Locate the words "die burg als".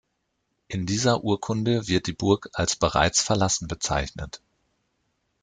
2.07-2.75